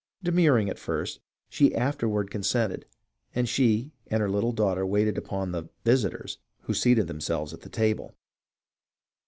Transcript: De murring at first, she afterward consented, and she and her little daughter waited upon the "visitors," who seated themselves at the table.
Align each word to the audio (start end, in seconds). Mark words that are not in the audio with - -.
De 0.23 0.31
murring 0.31 0.67
at 0.67 0.79
first, 0.79 1.19
she 1.47 1.75
afterward 1.75 2.31
consented, 2.31 2.87
and 3.35 3.47
she 3.47 3.91
and 4.07 4.19
her 4.19 4.31
little 4.31 4.51
daughter 4.51 4.83
waited 4.83 5.15
upon 5.15 5.51
the 5.51 5.69
"visitors," 5.85 6.39
who 6.61 6.73
seated 6.73 7.05
themselves 7.05 7.53
at 7.53 7.61
the 7.61 7.69
table. 7.69 8.15